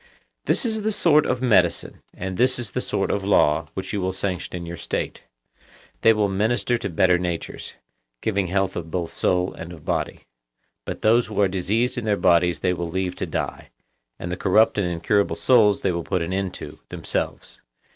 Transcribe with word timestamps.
This 0.45 0.65
is 0.65 0.81
the 0.81 0.91
sort 0.91 1.27
of 1.27 1.43
medicine, 1.43 2.01
and 2.11 2.35
this 2.35 2.57
is 2.57 2.71
the 2.71 2.81
sort 2.81 3.11
of 3.11 3.23
law, 3.23 3.67
which 3.75 3.93
you 3.93 4.01
will 4.01 4.11
sanction 4.13 4.55
in 4.55 4.65
your 4.65 4.75
state. 4.75 5.25
They 6.01 6.11
will 6.11 6.27
minister 6.27 6.75
to 6.79 6.89
better 6.89 7.19
natures, 7.19 7.75
giving 8.19 8.47
health 8.47 8.73
both 8.85 9.09
of 9.11 9.15
soul 9.15 9.53
and 9.53 9.71
of 9.71 9.85
body; 9.85 10.21
but 10.85 11.03
those 11.03 11.27
who 11.27 11.39
are 11.39 11.47
diseased 11.47 11.99
in 11.99 12.05
their 12.05 12.17
bodies 12.17 12.61
they 12.61 12.73
will 12.73 12.89
leave 12.89 13.15
to 13.17 13.27
die, 13.27 13.69
and 14.17 14.31
the 14.31 14.37
corrupt 14.37 14.79
and 14.79 14.87
incurable 14.87 15.35
souls 15.35 15.81
they 15.81 15.91
will 15.91 16.01
put 16.03 16.23
an 16.23 16.33
end 16.33 16.55
to 16.55 16.79
themselves. 16.89 17.61